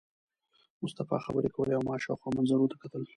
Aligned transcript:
مصطفی 0.83 1.17
خبرې 1.25 1.49
کولې 1.55 1.73
او 1.77 1.83
ما 1.87 1.95
شاوخوا 2.03 2.29
منظرو 2.37 2.71
ته 2.71 2.77
کتل. 2.83 3.03